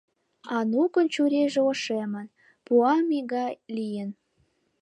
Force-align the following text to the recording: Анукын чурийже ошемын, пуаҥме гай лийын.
Анукын 0.57 1.05
чурийже 1.13 1.61
ошемын, 1.71 2.27
пуаҥме 2.65 3.19
гай 3.33 3.51
лийын. 3.75 4.09